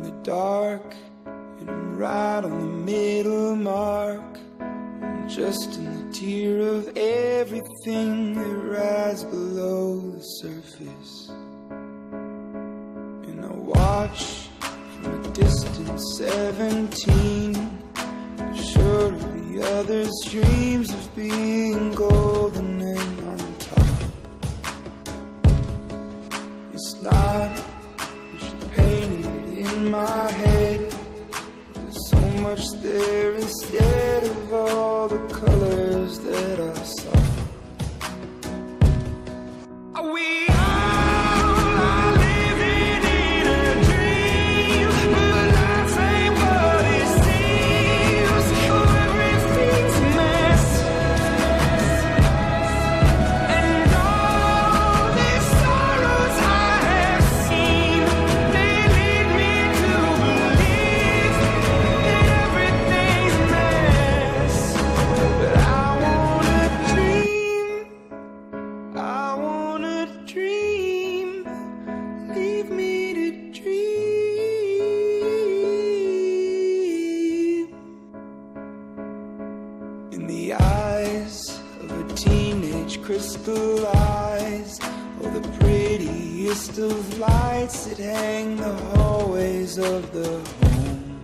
[0.00, 0.94] in the dark,
[1.26, 4.38] and I'm right on the middle mark.
[4.60, 11.30] I'm just in the tear of everything that rises below the surface.
[13.28, 14.48] And I watch
[15.02, 17.54] from a distance, 17,
[18.54, 23.86] sure of the others' dreams of being golden and on top.
[26.72, 27.70] It's not
[29.80, 30.94] my head.
[31.74, 34.99] There's so much there instead of all
[83.20, 84.80] teenage crystallize
[85.22, 91.20] all the prettiest of lights that hang the hallways of the home.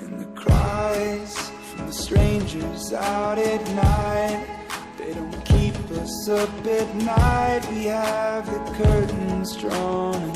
[0.00, 4.46] And the cries from the strangers out at night,
[4.98, 7.66] they don't keep us up at night.
[7.70, 10.32] We have the curtains drawn